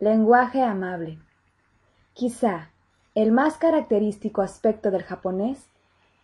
Lenguaje 0.00 0.60
amable. 0.60 1.20
Quizá 2.14 2.70
el 3.14 3.30
más 3.30 3.58
característico 3.58 4.42
aspecto 4.42 4.90
del 4.90 5.04
japonés 5.04 5.68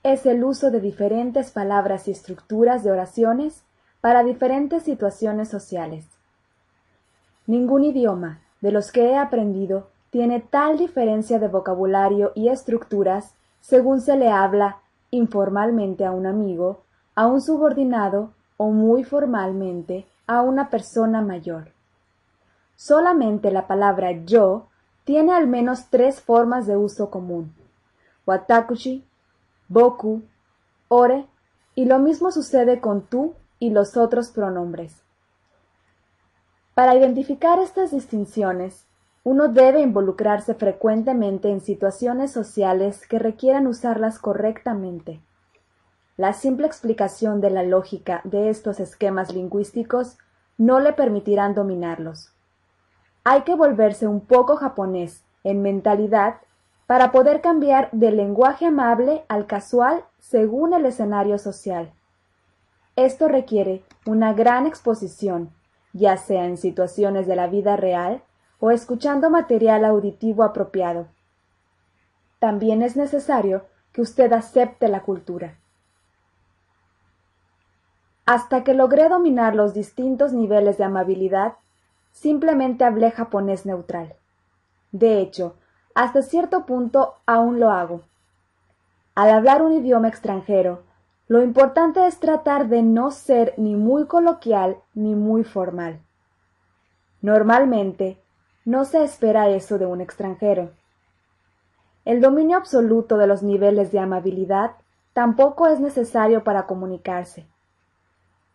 es 0.02 0.26
el 0.26 0.42
uso 0.42 0.72
de 0.72 0.80
diferentes 0.80 1.52
palabras 1.52 2.08
y 2.08 2.10
estructuras 2.10 2.82
de 2.82 2.90
oraciones 2.90 3.62
para 4.00 4.24
diferentes 4.24 4.82
situaciones 4.82 5.48
sociales. 5.48 6.04
Ningún 7.46 7.84
idioma 7.84 8.40
de 8.60 8.72
los 8.72 8.90
que 8.90 9.10
he 9.10 9.16
aprendido 9.16 9.88
tiene 10.10 10.40
tal 10.40 10.76
diferencia 10.76 11.38
de 11.38 11.46
vocabulario 11.46 12.32
y 12.34 12.48
estructuras 12.48 13.34
según 13.60 14.00
se 14.00 14.16
le 14.16 14.30
habla 14.30 14.78
informalmente 15.12 16.04
a 16.04 16.10
un 16.10 16.26
amigo, 16.26 16.82
a 17.14 17.28
un 17.28 17.40
subordinado 17.40 18.32
o 18.56 18.72
muy 18.72 19.04
formalmente 19.04 20.06
a 20.26 20.42
una 20.42 20.70
persona 20.70 21.22
mayor. 21.22 21.68
Solamente 22.82 23.50
la 23.50 23.66
palabra 23.66 24.10
yo 24.24 24.68
tiene 25.04 25.34
al 25.34 25.46
menos 25.46 25.90
tres 25.90 26.22
formas 26.22 26.66
de 26.66 26.78
uso 26.78 27.10
común: 27.10 27.54
watakushi, 28.24 29.04
boku, 29.68 30.22
ore, 30.88 31.26
y 31.74 31.84
lo 31.84 31.98
mismo 31.98 32.30
sucede 32.30 32.80
con 32.80 33.02
tú 33.02 33.34
y 33.58 33.68
los 33.68 33.98
otros 33.98 34.30
pronombres. 34.30 35.02
Para 36.72 36.94
identificar 36.94 37.58
estas 37.58 37.90
distinciones, 37.90 38.86
uno 39.24 39.48
debe 39.48 39.82
involucrarse 39.82 40.54
frecuentemente 40.54 41.50
en 41.50 41.60
situaciones 41.60 42.32
sociales 42.32 43.06
que 43.06 43.18
requieran 43.18 43.66
usarlas 43.66 44.18
correctamente. 44.18 45.20
La 46.16 46.32
simple 46.32 46.66
explicación 46.66 47.42
de 47.42 47.50
la 47.50 47.62
lógica 47.62 48.22
de 48.24 48.48
estos 48.48 48.80
esquemas 48.80 49.34
lingüísticos 49.34 50.16
no 50.56 50.80
le 50.80 50.94
permitirán 50.94 51.54
dominarlos. 51.54 52.32
Hay 53.24 53.42
que 53.42 53.54
volverse 53.54 54.06
un 54.06 54.20
poco 54.20 54.56
japonés 54.56 55.24
en 55.44 55.62
mentalidad 55.62 56.36
para 56.86 57.12
poder 57.12 57.40
cambiar 57.40 57.88
del 57.92 58.16
lenguaje 58.16 58.66
amable 58.66 59.24
al 59.28 59.46
casual 59.46 60.04
según 60.18 60.74
el 60.74 60.86
escenario 60.86 61.38
social. 61.38 61.92
Esto 62.96 63.28
requiere 63.28 63.84
una 64.06 64.32
gran 64.32 64.66
exposición, 64.66 65.50
ya 65.92 66.16
sea 66.16 66.46
en 66.46 66.56
situaciones 66.56 67.26
de 67.26 67.36
la 67.36 67.46
vida 67.46 67.76
real 67.76 68.22
o 68.58 68.70
escuchando 68.70 69.30
material 69.30 69.84
auditivo 69.84 70.42
apropiado. 70.42 71.06
También 72.38 72.82
es 72.82 72.96
necesario 72.96 73.66
que 73.92 74.02
usted 74.02 74.32
acepte 74.32 74.88
la 74.88 75.02
cultura. 75.02 75.58
Hasta 78.26 78.64
que 78.64 78.74
logré 78.74 79.08
dominar 79.08 79.54
los 79.54 79.74
distintos 79.74 80.32
niveles 80.32 80.78
de 80.78 80.84
amabilidad, 80.84 81.54
simplemente 82.12 82.84
hablé 82.84 83.10
japonés 83.10 83.66
neutral. 83.66 84.14
De 84.92 85.20
hecho, 85.20 85.56
hasta 85.94 86.22
cierto 86.22 86.66
punto 86.66 87.14
aún 87.26 87.60
lo 87.60 87.70
hago. 87.70 88.02
Al 89.14 89.30
hablar 89.30 89.62
un 89.62 89.72
idioma 89.72 90.08
extranjero, 90.08 90.82
lo 91.28 91.42
importante 91.42 92.06
es 92.06 92.18
tratar 92.18 92.68
de 92.68 92.82
no 92.82 93.10
ser 93.10 93.54
ni 93.56 93.76
muy 93.76 94.06
coloquial 94.06 94.78
ni 94.94 95.14
muy 95.14 95.44
formal. 95.44 96.00
Normalmente, 97.22 98.18
no 98.64 98.84
se 98.84 99.04
espera 99.04 99.48
eso 99.48 99.78
de 99.78 99.86
un 99.86 100.00
extranjero. 100.00 100.70
El 102.04 102.20
dominio 102.20 102.56
absoluto 102.56 103.18
de 103.18 103.26
los 103.26 103.42
niveles 103.42 103.92
de 103.92 103.98
amabilidad 103.98 104.72
tampoco 105.12 105.66
es 105.68 105.80
necesario 105.80 106.44
para 106.44 106.66
comunicarse. 106.66 107.46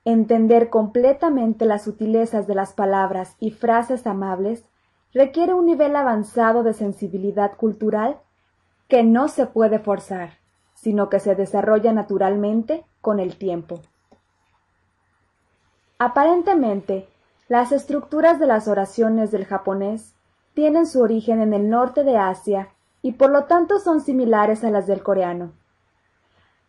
Entender 0.06 0.70
completamente 0.70 1.66
las 1.66 1.84
sutilezas 1.84 2.46
de 2.46 2.54
las 2.54 2.74
palabras 2.74 3.36
y 3.40 3.50
frases 3.50 4.06
amables 4.06 4.64
requiere 5.14 5.56
un 5.56 5.66
nivel 5.66 5.96
avanzado 5.96 6.62
de 6.62 6.74
sensibilidad 6.74 7.58
cultural 7.58 8.20
que 8.88 9.04
no 9.04 9.28
se 9.28 9.48
puede 9.48 9.80
forzar, 9.80 10.38
sino 10.76 11.10
que 11.10 11.20
se 11.20 11.34
desarrolla 11.34 11.92
naturalmente 11.92 12.86
con 13.02 13.20
el 13.20 13.38
tiempo. 13.38 13.80
Aparentemente, 15.98 17.08
las 17.48 17.72
estructuras 17.72 18.40
de 18.40 18.46
las 18.46 18.68
oraciones 18.68 19.32
del 19.32 19.46
japonés 19.46 20.14
tienen 20.54 20.86
su 20.86 21.02
origen 21.02 21.42
en 21.42 21.54
el 21.54 21.70
norte 21.70 22.04
de 22.04 22.18
Asia 22.18 22.70
y 23.02 23.14
por 23.14 23.32
lo 23.32 23.46
tanto 23.46 23.80
son 23.80 24.02
similares 24.02 24.64
a 24.64 24.70
las 24.70 24.86
del 24.86 25.02
coreano. 25.02 25.54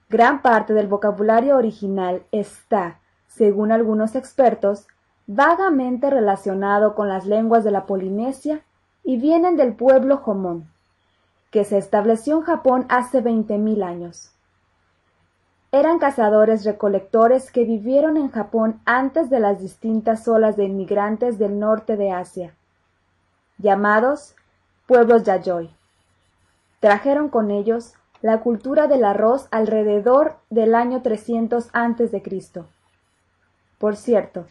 Gran 0.09 0.41
parte 0.41 0.73
del 0.73 0.87
vocabulario 0.87 1.57
original 1.57 2.23
está, 2.31 3.01
según 3.27 3.73
algunos 3.73 4.15
expertos, 4.15 4.87
vagamente 5.27 6.11
relacionado 6.11 6.95
con 6.95 7.09
las 7.09 7.27
lenguas 7.27 7.65
de 7.65 7.71
la 7.71 7.87
Polinesia 7.87 8.63
y 9.03 9.17
vienen 9.19 9.57
del 9.57 9.75
pueblo 9.75 10.19
Jomón, 10.19 10.71
que 11.51 11.65
se 11.65 11.79
estableció 11.79 12.37
en 12.39 12.43
Japón 12.43 12.87
hace 12.89 13.21
veinte 13.21 13.59
mil 13.59 13.83
años. 13.83 14.33
Eran 15.73 15.99
cazadores 15.99 16.65
recolectores 16.65 17.51
que 17.51 17.65
vivieron 17.65 18.17
en 18.17 18.31
Japón 18.31 18.81
antes 18.85 19.29
de 19.31 19.41
las 19.41 19.61
distintas 19.61 20.27
olas 20.29 20.57
de 20.57 20.65
inmigrantes 20.65 21.39
del 21.39 21.59
norte 21.59 21.97
de 21.97 22.13
Asia, 22.13 22.55
llamados 23.59 24.35
pueblos 24.87 25.25
Yayoi. 25.25 25.71
Trajeron 26.81 27.29
con 27.29 27.51
ellos 27.51 27.95
la 28.23 28.41
cultura 28.41 28.87
del 28.87 29.05
arroz 29.05 29.49
alrededor 29.51 30.37
del 30.51 30.75
año 30.75 31.03
300 31.03 31.69
a.C. 31.73 32.23
Por 33.79 33.97
cierto, 33.97 34.47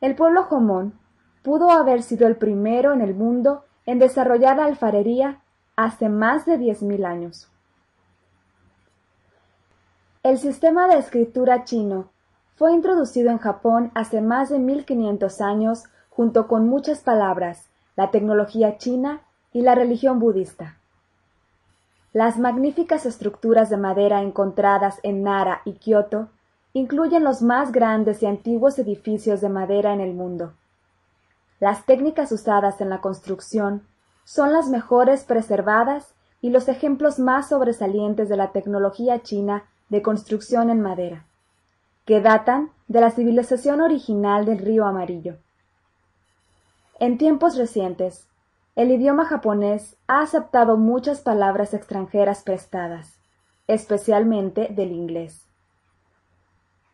el 0.00 0.14
pueblo 0.14 0.44
Jomón 0.44 0.98
pudo 1.42 1.70
haber 1.70 2.02
sido 2.02 2.26
el 2.26 2.36
primero 2.36 2.92
en 2.92 3.00
el 3.00 3.14
mundo 3.14 3.64
en 3.86 3.98
desarrollar 3.98 4.56
la 4.56 4.64
alfarería 4.64 5.40
hace 5.76 6.08
más 6.08 6.44
de 6.44 6.58
diez 6.58 6.82
mil 6.82 7.04
años. 7.04 7.48
El 10.22 10.38
sistema 10.38 10.88
de 10.88 10.98
escritura 10.98 11.62
chino 11.64 12.10
fue 12.56 12.72
introducido 12.72 13.30
en 13.30 13.38
Japón 13.38 13.92
hace 13.94 14.20
más 14.20 14.48
de 14.48 14.58
1500 14.58 15.40
años 15.40 15.84
junto 16.10 16.48
con 16.48 16.66
muchas 16.66 17.00
palabras, 17.00 17.68
la 17.94 18.10
tecnología 18.10 18.78
china 18.78 19.20
y 19.52 19.60
la 19.60 19.74
religión 19.74 20.18
budista. 20.18 20.78
Las 22.12 22.38
magníficas 22.38 23.06
estructuras 23.06 23.70
de 23.70 23.76
madera 23.76 24.22
encontradas 24.22 24.98
en 25.02 25.22
Nara 25.22 25.60
y 25.64 25.74
Kioto 25.74 26.30
incluyen 26.76 27.24
los 27.24 27.40
más 27.40 27.72
grandes 27.72 28.22
y 28.22 28.26
antiguos 28.26 28.78
edificios 28.78 29.40
de 29.40 29.48
madera 29.48 29.94
en 29.94 30.02
el 30.02 30.12
mundo. 30.12 30.52
Las 31.58 31.86
técnicas 31.86 32.30
usadas 32.32 32.82
en 32.82 32.90
la 32.90 33.00
construcción 33.00 33.86
son 34.24 34.52
las 34.52 34.68
mejores 34.68 35.24
preservadas 35.24 36.12
y 36.42 36.50
los 36.50 36.68
ejemplos 36.68 37.18
más 37.18 37.48
sobresalientes 37.48 38.28
de 38.28 38.36
la 38.36 38.52
tecnología 38.52 39.22
china 39.22 39.64
de 39.88 40.02
construcción 40.02 40.68
en 40.68 40.82
madera, 40.82 41.24
que 42.04 42.20
datan 42.20 42.70
de 42.88 43.00
la 43.00 43.10
civilización 43.10 43.80
original 43.80 44.44
del 44.44 44.58
río 44.58 44.84
Amarillo. 44.84 45.38
En 47.00 47.16
tiempos 47.16 47.56
recientes, 47.56 48.28
el 48.74 48.90
idioma 48.90 49.24
japonés 49.24 49.96
ha 50.08 50.20
aceptado 50.20 50.76
muchas 50.76 51.22
palabras 51.22 51.72
extranjeras 51.72 52.42
prestadas, 52.42 53.18
especialmente 53.66 54.68
del 54.68 54.92
inglés. 54.92 55.46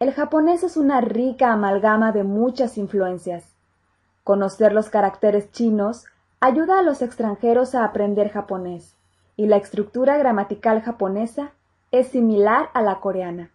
El 0.02 0.12
japonés 0.12 0.64
es 0.64 0.76
una 0.76 1.00
rica 1.00 1.52
amalgama 1.52 2.10
de 2.10 2.24
muchas 2.24 2.76
influencias. 2.76 3.54
Conocer 4.24 4.72
los 4.72 4.90
caracteres 4.90 5.52
chinos 5.52 6.06
ayuda 6.40 6.80
a 6.80 6.82
los 6.82 7.02
extranjeros 7.02 7.76
a 7.76 7.84
aprender 7.84 8.28
japonés, 8.28 8.96
y 9.36 9.46
la 9.46 9.58
estructura 9.58 10.16
gramatical 10.16 10.82
japonesa 10.82 11.52
es 11.92 12.08
similar 12.08 12.68
a 12.74 12.82
la 12.82 12.98
coreana. 12.98 13.52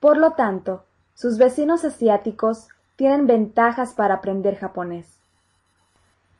Por 0.00 0.16
lo 0.16 0.32
tanto, 0.32 0.86
sus 1.14 1.38
vecinos 1.38 1.84
asiáticos 1.84 2.66
tienen 2.96 3.28
ventajas 3.28 3.94
para 3.94 4.14
aprender 4.14 4.56
japonés. 4.56 5.20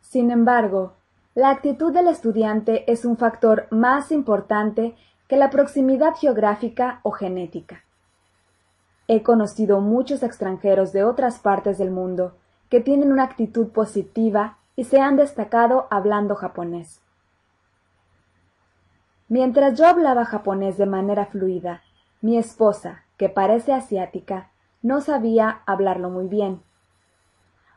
Sin 0.00 0.32
embargo, 0.32 0.94
la 1.36 1.50
actitud 1.50 1.92
del 1.92 2.08
estudiante 2.08 2.90
es 2.90 3.04
un 3.04 3.16
factor 3.16 3.68
más 3.70 4.10
importante 4.10 4.96
que 5.28 5.36
la 5.36 5.50
proximidad 5.50 6.14
geográfica 6.16 6.98
o 7.04 7.12
genética. 7.12 7.84
He 9.14 9.22
conocido 9.22 9.82
muchos 9.82 10.22
extranjeros 10.22 10.94
de 10.94 11.04
otras 11.04 11.38
partes 11.38 11.76
del 11.76 11.90
mundo 11.90 12.32
que 12.70 12.80
tienen 12.80 13.12
una 13.12 13.24
actitud 13.24 13.68
positiva 13.68 14.56
y 14.74 14.84
se 14.84 15.02
han 15.02 15.16
destacado 15.16 15.86
hablando 15.90 16.34
japonés. 16.34 17.02
Mientras 19.28 19.78
yo 19.78 19.86
hablaba 19.86 20.24
japonés 20.24 20.78
de 20.78 20.86
manera 20.86 21.26
fluida, 21.26 21.82
mi 22.22 22.38
esposa, 22.38 23.02
que 23.18 23.28
parece 23.28 23.74
asiática, 23.74 24.48
no 24.80 25.02
sabía 25.02 25.60
hablarlo 25.66 26.08
muy 26.08 26.26
bien. 26.26 26.62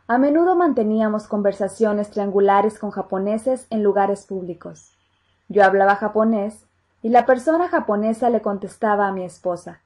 A 0.07 0.17
menudo 0.17 0.55
manteníamos 0.55 1.27
conversaciones 1.27 2.11
triangulares 2.11 2.79
con 2.79 2.91
japoneses 2.91 3.67
en 3.69 3.83
lugares 3.83 4.25
públicos. 4.25 4.95
Yo 5.49 5.65
hablaba 5.65 5.97
japonés 5.97 6.65
y 7.01 7.09
la 7.09 7.25
persona 7.25 7.67
japonesa 7.67 8.29
le 8.29 8.41
contestaba 8.41 9.09
a 9.09 9.11
mi 9.11 9.25
esposa. 9.25 9.81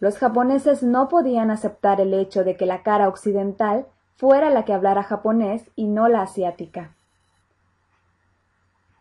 Los 0.00 0.18
japoneses 0.18 0.82
no 0.82 1.08
podían 1.08 1.50
aceptar 1.50 2.00
el 2.00 2.14
hecho 2.14 2.44
de 2.44 2.56
que 2.56 2.66
la 2.66 2.82
cara 2.82 3.08
occidental 3.08 3.86
fuera 4.16 4.50
la 4.50 4.64
que 4.64 4.72
hablara 4.72 5.02
japonés 5.02 5.70
y 5.74 5.86
no 5.86 6.08
la 6.08 6.22
asiática. 6.22 6.94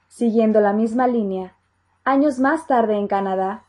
Siguiendo 0.07 0.61
la 0.61 0.73
misma 0.73 1.07
línea, 1.07 1.55
años 2.03 2.39
más 2.39 2.65
tarde 2.65 2.97
en 2.97 3.07
Canadá, 3.07 3.65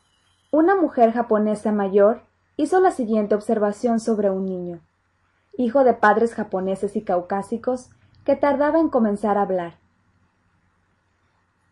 una 0.51 0.75
mujer 0.75 1.11
japonesa 1.11 1.71
mayor 1.71 2.23
hizo 2.57 2.79
la 2.79 2.91
siguiente 2.91 3.35
observación 3.35 3.99
sobre 3.99 4.31
un 4.31 4.45
niño, 4.45 4.79
hijo 5.57 5.83
de 5.83 5.93
padres 5.93 6.33
japoneses 6.33 6.95
y 6.95 7.03
caucásicos, 7.03 7.91
que 8.25 8.35
tardaba 8.35 8.79
en 8.79 8.89
comenzar 8.89 9.37
a 9.37 9.43
hablar. 9.43 9.75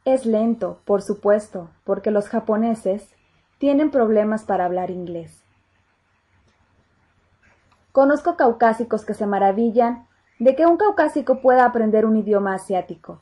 Es 0.05 0.25
lento, 0.25 0.79
por 0.85 1.01
supuesto, 1.01 1.69
porque 1.83 2.11
los 2.11 2.29
japoneses 2.29 3.15
tienen 3.57 3.89
problemas 3.89 4.43
para 4.43 4.65
hablar 4.65 4.91
inglés. 4.91 5.46
Conozco 7.97 8.35
caucásicos 8.35 9.05
que 9.05 9.15
se 9.15 9.25
maravillan 9.25 10.05
de 10.37 10.55
que 10.55 10.67
un 10.67 10.77
caucásico 10.77 11.41
pueda 11.41 11.65
aprender 11.65 12.05
un 12.05 12.15
idioma 12.15 12.53
asiático, 12.53 13.21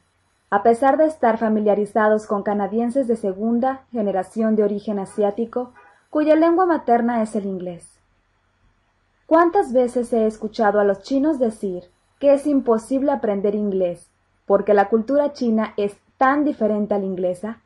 a 0.50 0.64
pesar 0.64 0.98
de 0.98 1.06
estar 1.06 1.38
familiarizados 1.38 2.28
con 2.28 2.44
canadienses 2.44 3.08
de 3.08 3.16
segunda 3.16 3.86
generación 3.94 4.58
de 4.58 4.66
origen 4.66 5.00
asiático, 5.00 5.72
cuya 6.10 6.36
lengua 6.36 6.66
materna 6.66 7.22
es 7.22 7.38
el 7.38 7.46
inglés. 7.46 8.02
¿Cuántas 9.28 9.72
veces 9.72 10.12
he 10.12 10.28
escuchado 10.28 10.82
a 10.82 10.84
los 10.84 11.04
chinos 11.04 11.40
decir 11.40 11.86
que 12.20 12.34
es 12.34 12.46
imposible 12.46 13.14
aprender 13.14 13.56
inglés 13.56 14.12
porque 14.46 14.74
la 14.74 14.90
cultura 14.90 15.32
china 15.32 15.74
es 15.78 15.96
tan 16.18 16.44
diferente 16.44 16.96
a 16.96 17.00
la 17.00 17.06
inglesa? 17.06 17.62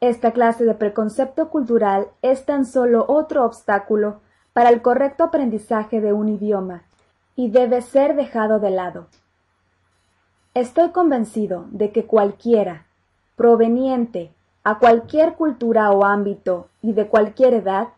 Esta 0.00 0.32
clase 0.32 0.64
de 0.64 0.74
preconcepto 0.74 1.50
cultural 1.50 2.08
es 2.20 2.44
tan 2.46 2.64
solo 2.64 3.04
otro 3.06 3.44
obstáculo 3.44 4.25
para 4.56 4.70
el 4.70 4.80
correcto 4.80 5.24
aprendizaje 5.24 6.00
de 6.00 6.14
un 6.14 6.30
idioma 6.30 6.84
y 7.34 7.50
debe 7.50 7.82
ser 7.82 8.16
dejado 8.16 8.58
de 8.58 8.70
lado. 8.70 9.08
Estoy 10.54 10.92
convencido 10.92 11.66
de 11.72 11.92
que 11.92 12.06
cualquiera, 12.06 12.86
proveniente 13.36 14.32
a 14.64 14.78
cualquier 14.78 15.34
cultura 15.34 15.90
o 15.90 16.06
ámbito 16.06 16.70
y 16.80 16.94
de 16.94 17.06
cualquier 17.06 17.52
edad, 17.52 17.88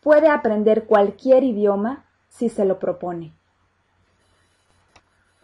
puede 0.00 0.26
aprender 0.26 0.86
cualquier 0.86 1.44
idioma 1.44 2.04
si 2.28 2.48
se 2.48 2.64
lo 2.64 2.80
propone. 2.80 3.32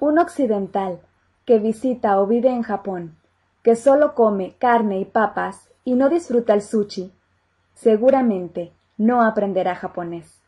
Un 0.01 0.19
occidental 0.19 0.99
que 1.45 1.61
visita 1.61 2.21
o 2.21 2.27
vive 2.27 2.51
en 2.51 2.63
Japón, 2.63 3.17
que 3.63 3.77
solo 3.77 4.17
come 4.17 4.57
carne 4.59 4.99
y 4.99 5.05
papas 5.05 5.71
y 5.85 5.95
no 5.95 6.09
disfruta 6.09 6.55
el 6.55 6.63
sushi, 6.63 7.13
seguramente 7.75 8.73
no 8.99 9.23
aprenderá 9.23 9.77
japonés. 9.77 10.43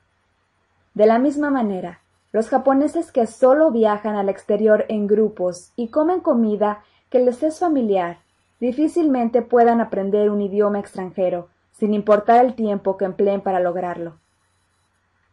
De 0.98 1.06
la 1.06 1.20
misma 1.20 1.48
manera, 1.48 2.00
los 2.32 2.48
japoneses 2.48 3.12
que 3.12 3.28
solo 3.28 3.70
viajan 3.70 4.16
al 4.16 4.28
exterior 4.28 4.84
en 4.88 5.06
grupos 5.06 5.72
y 5.76 5.90
comen 5.90 6.18
comida 6.18 6.82
que 7.08 7.20
les 7.20 7.40
es 7.44 7.60
familiar, 7.60 8.18
difícilmente 8.58 9.40
puedan 9.42 9.80
aprender 9.80 10.28
un 10.28 10.42
idioma 10.42 10.80
extranjero, 10.80 11.50
sin 11.70 11.94
importar 11.94 12.44
el 12.44 12.56
tiempo 12.56 12.96
que 12.96 13.04
empleen 13.04 13.42
para 13.42 13.60
lograrlo. 13.60 14.18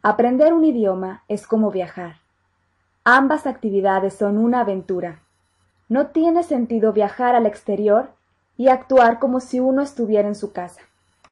Aprender 0.03 0.53
un 0.53 0.65
idioma 0.65 1.23
es 1.27 1.47
como 1.47 1.71
viajar. 1.71 2.17
Ambas 3.03 3.47
actividades 3.47 4.13
son 4.13 4.37
una 4.37 4.59
aventura, 4.59 5.23
no 5.89 6.09
tiene 6.09 6.43
sentido 6.43 6.93
viajar 6.93 7.33
al 7.33 7.47
exterior 7.47 8.09
y 8.55 8.67
actuar 8.67 9.17
como 9.17 9.39
si 9.39 9.59
uno 9.59 9.81
estuviera 9.81 10.27
en 10.27 10.35
su 10.35 10.53
casa. 10.53 10.81